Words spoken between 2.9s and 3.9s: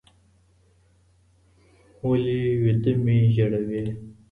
مي ژړوې